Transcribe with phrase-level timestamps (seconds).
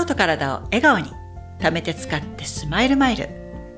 [0.00, 1.10] 心と体を笑顔に
[1.58, 3.28] 貯めて使ってスマイルマイル。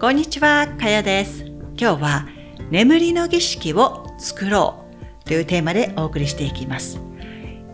[0.00, 1.44] こんにちはかやです。
[1.78, 2.26] 今日は
[2.70, 4.86] 眠りの儀式を作ろ
[5.22, 6.98] うというテーマでお送りしていきます。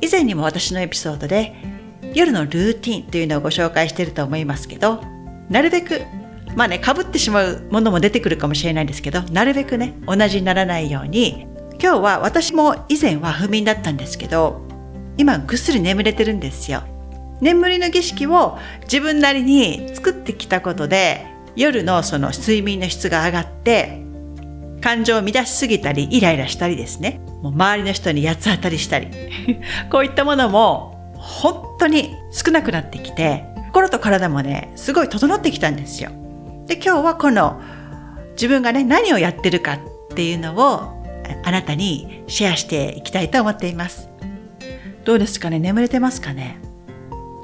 [0.00, 1.55] 以前にも私のエピソードで
[2.14, 5.00] 夜のルーティンというのをご紹介していると思いますけど
[5.48, 6.00] なるべく
[6.56, 11.46] まあねかぶってしまうものも出てくるかもしれないんですけどなるべくね同じにならないように
[11.80, 14.66] 今日は私も以前は不眠だったんですけど
[15.16, 16.82] 今ぐっすり眠れてるんですよ。
[17.43, 24.01] 眠りの儀式を自分なりに作ってきたことで夜のその睡眠の質が上がって
[24.81, 27.21] 感情を乱しすぎたりイライラしたりですね。
[27.43, 29.09] もう周りの人に八つ当たりしたり。
[29.91, 36.11] こういったものも本当に少なくなってきて心と体もねすごい整ってきたんですよ。
[36.67, 37.61] で今日はこの
[38.33, 39.79] 自分がね何をやってるかっ
[40.15, 41.03] ていうのを
[41.45, 44.09] あなたにシェアしていきたいと思っています。
[45.05, 45.59] どうですかね？
[45.59, 46.59] 眠れてますかね？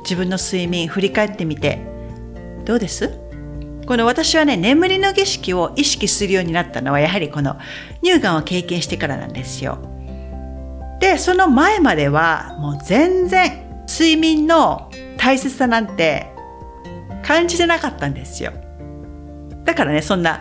[0.08, 1.78] 自分の睡眠振り返ってみて
[2.64, 3.10] どうです？
[3.86, 7.58] この私はね眠りの儀式を意識するようになったのはやはりこの
[8.02, 9.78] 乳がんを経験してからなんですよ。
[10.98, 16.26] でその前まではもう全然睡眠の大切さなんて
[17.22, 18.52] 感じてなかったんですよ。
[19.64, 20.40] だからねそんな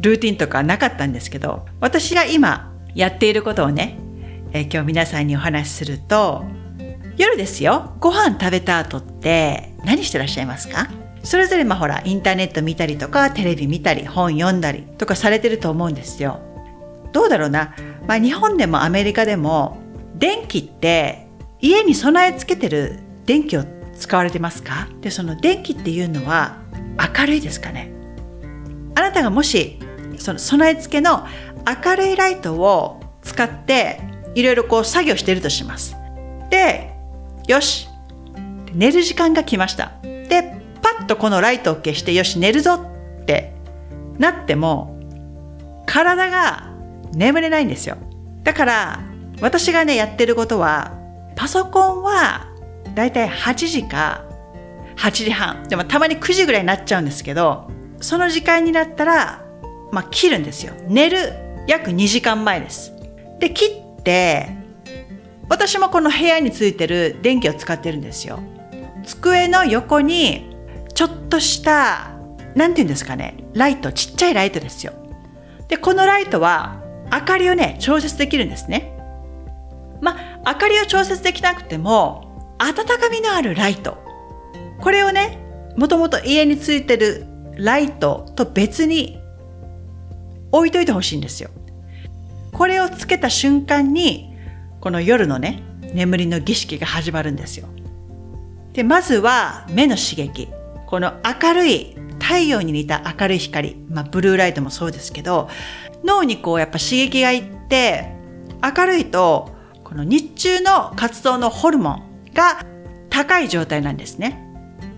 [0.00, 3.98] ルーティンとかなかったんですけど私が今やっていることをね、
[4.52, 6.44] え、今日皆さんにお話しすると
[7.16, 7.96] 夜ですよ。
[8.00, 10.88] ご飯食べた後って何してらっしゃいますか？
[11.22, 16.40] それぞれまあほらインターネット見たりとかテレビ見たり本読んだりとかされてると思うんですよ。
[17.12, 17.74] どうだろうな、
[18.06, 19.78] まあ、日本でもアメリカでも
[20.16, 21.28] 電気って
[21.60, 23.64] 家に備え付けてる電気を
[23.96, 24.88] 使われてますか？
[25.00, 26.58] でその電気っていうのは
[27.16, 27.92] 明るいですかね？
[28.96, 29.78] あなたがもし
[30.18, 31.26] その備え付けの
[31.84, 34.00] 明るいライトを使って
[34.34, 35.96] いろいろこう作業してるとします。
[36.50, 36.93] で、
[37.46, 37.88] よし
[38.72, 39.92] 寝る時間が来ました。
[40.02, 43.52] で、パッとこのライトを消してよし寝るぞって
[44.18, 44.98] なっても
[45.86, 46.72] 体が
[47.12, 47.96] 眠れないんですよ。
[48.42, 49.00] だから
[49.40, 50.92] 私がねやってることは
[51.36, 52.48] パソコンは
[52.94, 54.24] だいたい8時か
[54.96, 57.68] 8時半でもたまに9時ぐらいになっちゃうんですけど
[58.00, 59.44] その時間になったら
[59.94, 60.74] まあ、切るんですよ。
[60.88, 61.18] 寝る
[61.68, 62.92] 約2時間前です。
[63.38, 64.48] で、切って、
[65.48, 68.40] 私もこの部屋についてる電気を使ってるんですよ。
[69.04, 70.56] 机の横に、
[70.94, 72.12] ちょっとした、
[72.54, 74.92] なんて言うんですかね、ライト、ちっちゃいライトですよ。
[75.68, 76.82] で、このライトは、
[77.12, 78.96] 明かりをね、調節できるんですね。
[80.00, 83.98] まあ、明かりを調節できなくても、温かみのあるライト。
[84.80, 85.38] これをね、
[85.76, 87.26] もともと家についてる
[87.56, 89.20] ライトと別に
[90.52, 91.50] 置いといてほしいんですよ。
[92.52, 94.33] これをつけた瞬間に、
[94.84, 95.62] この夜のね、
[95.94, 97.68] 眠りの儀式が始まるんですよ。
[98.74, 100.50] で、まずは目の刺激。
[100.86, 103.76] この明るい、太陽に似た明るい光。
[103.88, 105.48] まあ、ブルーライトもそうですけど、
[106.04, 108.14] 脳にこうやっぱ刺激がいって、
[108.62, 112.02] 明るいと、この日中の活動のホルモン
[112.34, 112.66] が
[113.08, 114.38] 高い状態なんですね。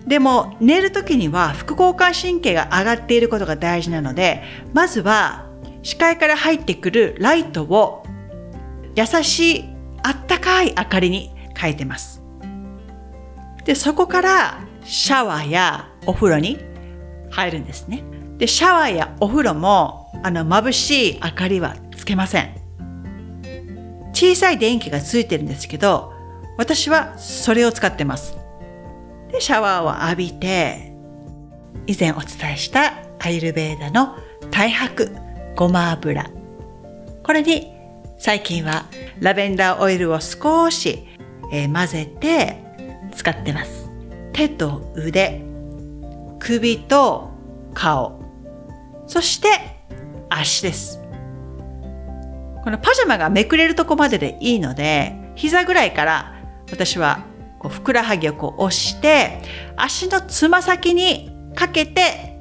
[0.05, 4.41] でも寝る時には副交感神経が上がっていることが大事なので
[4.73, 5.49] まずは
[5.83, 8.05] 視界から入ってくるライトを
[8.95, 9.76] 優しい
[10.47, 12.23] あったかい明かりに変えてます。
[13.65, 16.57] で、そこからシャワーやお風呂に
[17.29, 18.03] 入るんですね。
[18.37, 22.55] で、シャワーやお風呂もあの眩しい明かりはつけません。
[24.13, 26.13] 小さい電気がついてるんですけど、
[26.57, 28.37] 私はそれを使ってます。
[29.31, 30.93] で、シャワーを浴びて、
[31.85, 34.15] 以前お伝えしたアイルベーダの
[34.45, 35.11] 太白
[35.55, 36.31] ごま油。
[37.23, 37.73] これに
[38.17, 38.85] 最近は
[39.19, 41.07] ラベンダーオイルを少し、
[41.51, 42.63] えー、混ぜて
[43.15, 43.89] 使ってます。
[44.33, 45.41] 手と腕、
[46.39, 47.31] 首と
[47.73, 48.21] 顔、
[49.07, 49.47] そして
[50.29, 51.01] 足です。
[52.63, 56.35] このパジャマがめくれるとこまででいいので、膝ぐらいから
[56.69, 57.23] 私は
[57.59, 59.41] こうふくらはぎをこう押して、
[59.75, 62.37] 足のつま先にかけて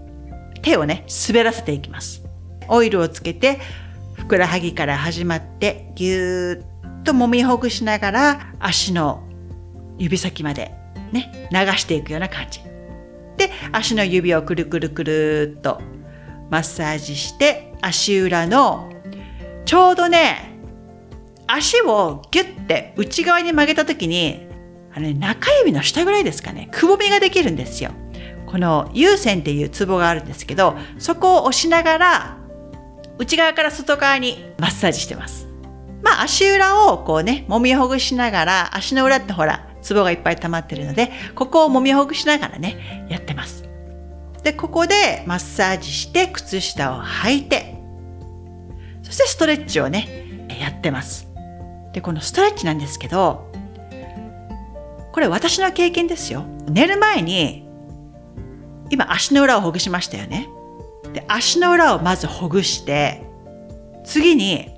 [0.62, 2.24] 手をね、滑らせていきます。
[2.68, 3.60] オイルをつけて
[4.26, 9.22] ふくらはぎから始まってぎゅーっと揉みほぐしながら足の
[9.98, 10.74] 指先まで
[11.12, 12.58] ね流していくような感じ。
[13.36, 15.80] で足の指をくるくるくるっと
[16.50, 18.90] マッサージして足裏の
[19.64, 20.58] ちょうどね
[21.46, 24.48] 足をギュッて内側に曲げた時に
[24.92, 27.92] あの、ね、中指の下ぐらいですかねくぼみができるんですよ。
[28.46, 32.45] この有線っていうツボがあるんですけどそこを押しながら
[33.18, 35.48] 内側から外側にマッサージしてます。
[36.02, 43.64] まあ足裏をこうね、揉みほぐしながら、足の裏ってほら、ツボがいっぱい溜まってるので、ここを揉みほぐしながらね、やってます。
[44.42, 47.74] で、ここでマッサージして靴下を履いて、
[49.02, 51.28] そしてストレッチをね、やってます。
[51.92, 53.50] で、このストレッチなんですけど、
[55.12, 56.44] これ私の経験ですよ。
[56.68, 57.66] 寝る前に、
[58.90, 60.48] 今足の裏をほぐしましたよね。
[61.16, 63.22] で、足の裏をまずほぐして、
[64.04, 64.68] 次に、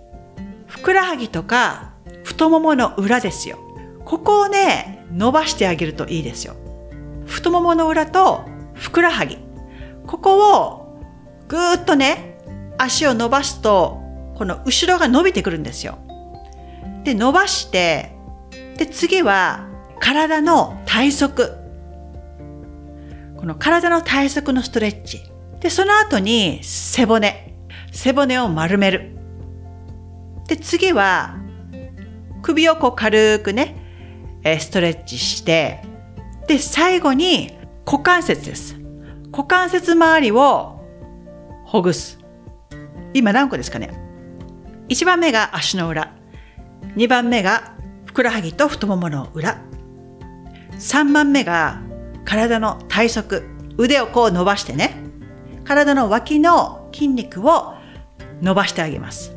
[0.68, 3.58] ふくらはぎとか太ももの裏ですよ。
[4.04, 6.54] ここをね、伸ばしてあげるといいですよ。
[7.26, 9.38] 太ももの裏とふくらはぎ。
[10.06, 11.02] ここを
[11.48, 12.38] ぐーっとね、
[12.78, 14.00] 足を伸ばすと、
[14.36, 15.98] この後ろが伸びてくるんですよ。
[17.02, 18.12] で、伸ばして、
[18.76, 19.66] で、次は
[19.98, 21.48] 体の体側。
[23.36, 25.32] この体の体側のストレッチ。
[25.60, 27.56] で、その後に背骨。
[27.92, 29.16] 背骨を丸める。
[30.46, 31.36] で、次は
[32.42, 33.76] 首をこう軽くね、
[34.44, 35.82] ストレッチして、
[36.46, 37.52] で、最後に
[37.84, 38.76] 股関節です。
[39.32, 40.80] 股関節周りを
[41.64, 42.18] ほぐす。
[43.12, 43.90] 今何個ですかね
[44.88, 46.14] ?1 番目が足の裏。
[46.96, 47.74] 2番目が
[48.06, 49.60] ふくらはぎと太ももの裏。
[50.72, 51.82] 3番目が
[52.24, 53.42] 体の体側。
[53.76, 55.07] 腕をこう伸ばしてね。
[55.68, 57.74] 体の脇の筋肉を
[58.40, 59.36] 伸ばしてあげます。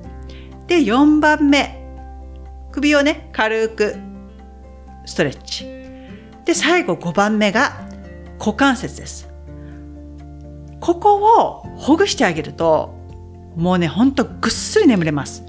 [0.66, 1.78] で、4番目。
[2.72, 3.98] 首をね、軽く
[5.06, 5.66] ストレッチ。
[6.46, 7.74] で、最後5番目が
[8.40, 9.30] 股関節です。
[10.80, 12.96] ここをほぐしてあげると、
[13.58, 15.44] もうね、ほんとぐっすり眠れます。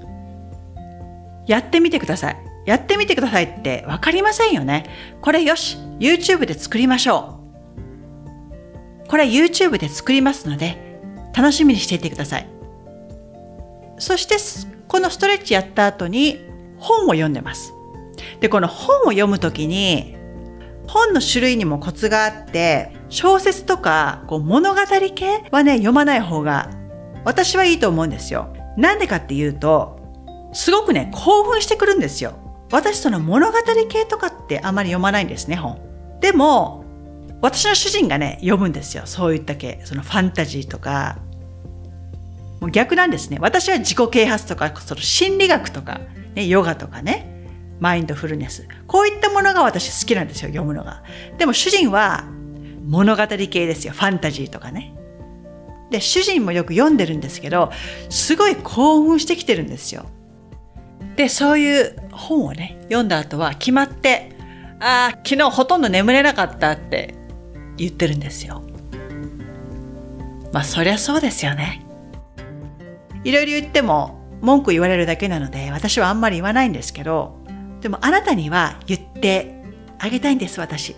[1.47, 2.37] やってみてください。
[2.65, 4.83] やってみてくださいってわかりませんよね。
[5.21, 7.32] これよし、YouTube で作りましょう。
[9.07, 10.99] これ YouTube で作りますので、
[11.35, 12.47] 楽しみにしていてください。
[13.97, 14.35] そして、
[14.87, 16.39] このストレッチやった後に
[16.77, 17.73] 本を読んでます。
[18.39, 20.15] で、この本を読むときに、
[20.87, 24.81] 本の種類にもコツがあって、小説とかこう物語
[25.15, 26.69] 系はね、読まない方が
[27.25, 28.53] 私はいいと思うんですよ。
[28.77, 29.99] なんでかっていうと、
[30.51, 32.33] すごくね、興奮してくるんですよ。
[32.71, 33.57] 私その物語
[33.87, 35.79] 系とかってあまり読まないんですね、本。
[36.19, 36.82] でも、
[37.43, 39.03] 私の主人がね、読むんですよ。
[39.05, 39.81] そういった系。
[39.83, 41.17] そのファンタジーとか。
[42.61, 43.37] もう逆なんですね。
[43.41, 45.99] 私は自己啓発とか、その心理学とか、
[46.35, 47.29] ね、ヨガとかね。
[47.81, 48.65] マインドフルネス。
[48.87, 51.03] こういったものが私好きなんですよ、読むのが。
[51.37, 52.23] でも主人は
[52.85, 53.91] 物語系ですよ。
[53.91, 54.95] ファンタジーとかね。
[55.91, 57.73] で、主人もよく読んでるんですけど、
[58.09, 60.05] すごい興奮してきてるんですよ。
[61.17, 64.33] で、そういう本をね、読んだ後は決まって、
[64.79, 67.21] ああ、昨日ほとんど眠れなかったって
[67.77, 68.63] 言ってるんですよ。
[70.51, 71.85] まあ、そりゃそうですよね。
[73.23, 77.39] いろいろ言っても文句言われるだけなので、私はあんまり言わないんですけど、
[77.81, 79.63] でもあなたには言って
[79.99, 80.95] あげたいんです、私。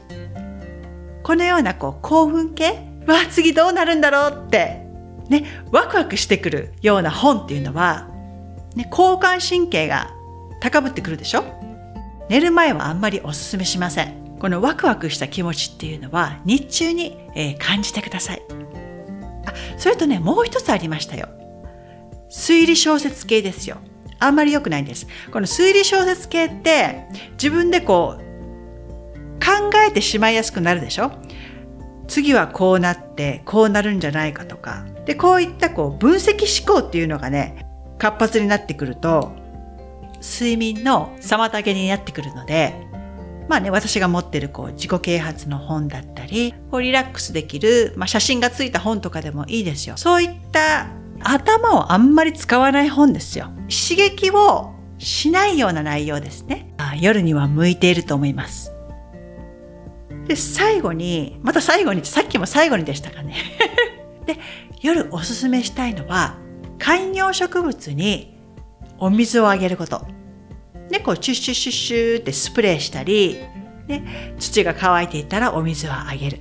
[1.24, 2.72] このようなこう興奮系？
[3.07, 4.81] わあ、次どうなるんだろうって、
[5.30, 8.10] ね、ワクワクしてくるような本っていうのは、
[8.75, 10.12] ね、交感神経が
[10.60, 11.44] 高ぶってくるでしょ？
[12.30, 14.25] 寝る前はあんまりおすすめしません。
[14.45, 18.44] このワクワクした気持ちっていうのは日中に、えー、感じてください。
[19.47, 21.30] あ、それとね、もう一つありましたよ。
[22.30, 23.77] 推理小説系ですよ。
[24.19, 25.07] あんまり良くないんです。
[25.31, 28.24] この推理小説系って自分でこう
[29.44, 31.11] 考えてしまいやすくなるでしょ？
[32.07, 34.85] 次はこうなってこうなるんじゃないかとか。
[35.06, 37.66] で、こういったこう分析思考っていうのがね、
[37.97, 39.35] 活発になってくると
[40.21, 42.84] 睡眠の妨げになってくるので、
[43.47, 49.97] まあね、私が持ってるこう自己啓発の本だったり、こうリラックスできる、まあ、写真がついた本とかでもいいですよ。
[49.97, 50.87] そういった
[51.21, 53.49] 頭をあんまり使わない本ですよ。
[53.69, 56.73] 刺激をしないような内容ですね。
[56.78, 58.71] あ夜には向いていると思います。
[60.28, 63.35] で、最後に、また最後に、さっきも最後にでしたかね。
[64.25, 64.37] で、
[64.81, 66.37] 夜おすすめしたいのは、
[66.80, 68.35] 観葉植物に
[68.97, 70.15] お水をあげること。
[70.89, 73.39] ね、こう、チュッシュシュッシュってスプレーしたり、
[73.87, 76.39] ね、土が乾いていたらお水をあげる。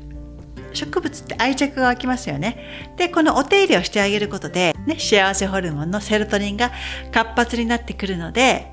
[0.73, 2.95] 植物って愛着が湧きますよね。
[2.97, 6.73] で、このお手入れをしてあげることで、ね、幸せホルモンのセロトニンが
[7.13, 8.73] 活発になってくるので、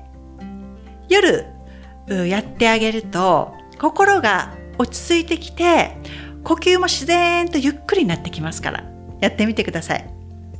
[1.08, 1.46] 夜
[2.28, 5.96] やってあげると心が落ち着いてきて、
[6.42, 8.84] 呼吸も自然とゆっくりになってきますから、
[9.20, 10.10] やってみてください。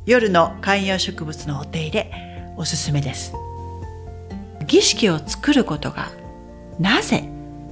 [0.05, 2.11] 夜の観葉植物のお手入れ、
[2.55, 3.33] おすすめです。
[4.65, 6.11] 儀式を作ることが
[6.79, 7.29] なぜ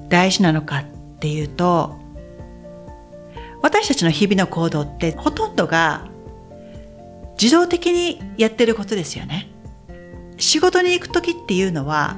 [0.09, 0.83] 大事なのかっ
[1.19, 1.95] ていうと、
[3.61, 6.07] 私たちの日々の行動ってほとんどが
[7.41, 9.47] 自動的にやってることですよね。
[10.37, 12.17] 仕事に行く時っていうのは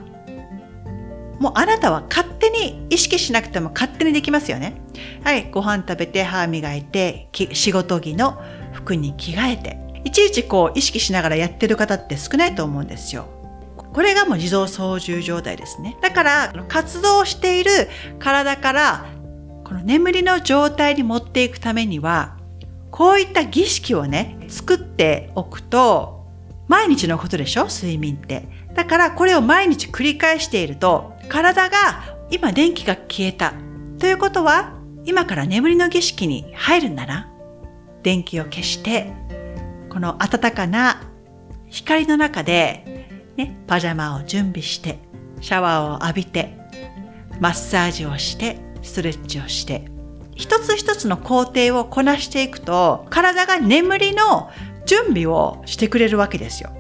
[1.40, 4.76] もうあなたは勝手に意識しなくても勝手にできますよね。
[5.24, 13.28] はい、ご飯食べて歯磨いて、仕事着の服に着替えて、いちいちこう意識しながらやってる方って少ないと思うんですよ。
[13.94, 15.96] これがもう自動操縦状態ですね。
[16.02, 17.72] だから、活動している
[18.20, 19.06] 体から
[19.64, 22.38] この眠りの状態に持っていくためには、
[22.92, 26.28] こういった儀式をね、作っておくと、
[26.68, 27.68] 毎日のことでしょ？
[27.68, 28.48] 睡眠って。
[28.74, 31.78] だからこれを毎日繰り返していると、体が
[32.30, 33.54] 今電気が消えた。
[34.00, 34.74] ということは、
[35.06, 37.30] 今から眠りの儀式に入るんだな。
[38.02, 39.14] 電気を消して、
[39.90, 41.04] この暖かな
[41.70, 43.03] 光の中で、
[43.38, 45.00] ね、パジャマを準備して、
[45.42, 46.58] シャワーを浴びて、
[47.40, 49.86] マッサージをして、ストレッチをして、
[50.36, 54.52] 一つ一つの工程をこなしていくと、体が眠りの
[54.86, 56.72] 準備をしてくれるわけですよ。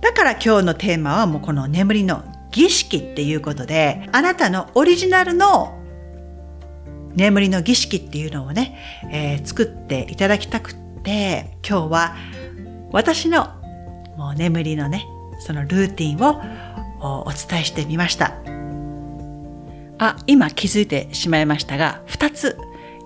[0.00, 5.78] だから今日のテーマはもうこの眠りの儀式っていうことで、あなたのオリジナルの
[7.14, 8.78] 眠りの儀式っていうのをね、
[9.12, 12.16] えー、作っていただきたくって、今日は
[12.92, 13.48] 私の
[14.16, 15.04] もう眠りのね、
[15.40, 16.40] そのルーティンを
[17.26, 18.34] お伝えしてみました。
[19.98, 22.56] あ、今気づいてしまいましたが、二つ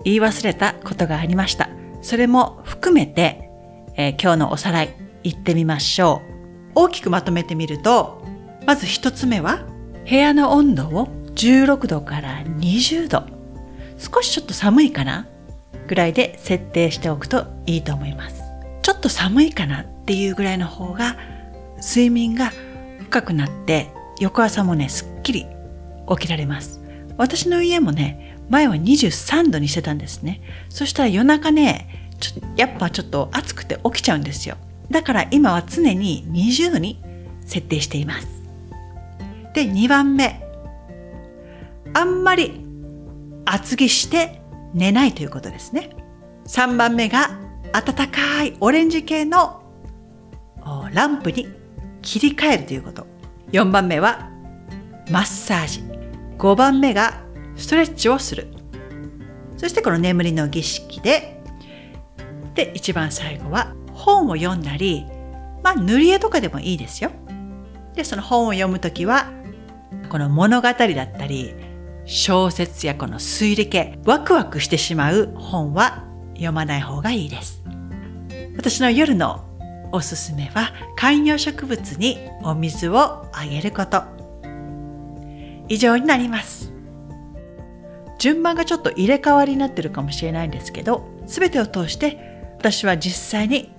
[0.04, 1.68] 言い忘れたことがありました。
[2.02, 3.48] それも含めて、
[3.96, 6.72] えー、今日のおさらい行ってみましょう。
[6.74, 8.22] 大きくまとめてみると、
[8.66, 9.64] まず一つ目は、
[10.08, 13.24] 部屋の温度を16度から20度。
[13.96, 15.26] 少しちょっと寒いかな？
[15.86, 18.42] ぐらいで設定しておくといいと思います。
[18.82, 19.82] ちょっと寒いかな？
[19.82, 21.16] っていうぐらいの方が
[21.86, 22.52] 睡眠が
[22.98, 25.46] 深くなって翌朝もね、すっきり
[26.08, 26.80] 起きられます。
[27.18, 30.40] 私の家もね、前は23度にしてたんですね。
[30.70, 34.56] そしたら夜中ね、ちょやっぱちょっと暑くて起きちゃうんですよ。
[34.90, 37.02] だから今は常に20度に
[37.44, 38.26] 設定しています。
[39.52, 40.42] で、2番目。
[41.92, 42.64] あんまり
[43.44, 44.40] 厚着して
[44.72, 45.90] 寝ないということですね。
[46.46, 47.30] 3番目が
[47.72, 49.62] 暖かいオレンジ系の
[50.92, 51.48] ランプに
[52.04, 53.06] 切り替えるということ。
[53.50, 54.30] 4番目は
[55.10, 55.82] マッサージ。
[56.38, 57.22] 5番目が
[57.56, 58.48] ストレッチをする。
[59.56, 61.40] そしてこの眠りの儀式で、
[62.54, 65.06] で、一番最後は本を読んだり、
[65.62, 67.10] まあ塗り絵とかでもいいですよ。
[67.94, 69.30] で、その本を読むときは、
[70.10, 70.76] この物語だっ
[71.16, 71.54] たり、
[72.04, 77.62] 小説やこの推理系、ワクワクしてしまう本は読まない方がいいです。
[78.56, 79.53] 私の夜の
[79.94, 84.02] おすすめは観葉植物にお水をあげること。
[85.68, 86.72] 以上になります。
[88.18, 92.18] 順番がちょっと入れ替わりになってるかもしれないんですけど、すべてを通して
[92.58, 93.72] 私は実際に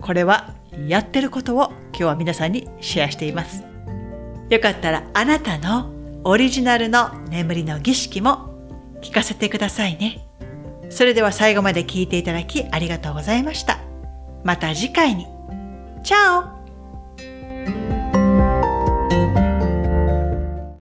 [0.00, 0.54] これは
[0.86, 3.64] やってることを今日は皆さんにシェアしています。
[4.50, 5.90] よかったらあなたの
[6.22, 8.54] オリジナルの眠りの儀式も
[9.02, 10.24] 聞かせてくださいね。
[10.88, 13.80] それでは最後まで聞いていただきありがとうございました。
[14.44, 15.37] また次回に。
[16.02, 16.57] チャオ